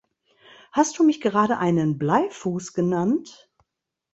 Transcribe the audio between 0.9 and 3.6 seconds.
du mich gerade einen Bleifuß genannt?